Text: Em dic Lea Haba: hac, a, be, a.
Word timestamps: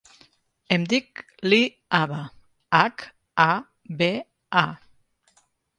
Em 0.77 0.87
dic 0.93 1.21
Lea 1.51 1.67
Haba: 1.99 2.23
hac, 2.79 3.07
a, 3.47 3.49
be, 4.03 4.13
a. 4.67 4.71